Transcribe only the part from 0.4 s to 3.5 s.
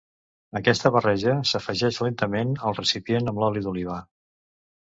Aquesta barreja s’afegeix lentament al recipient amb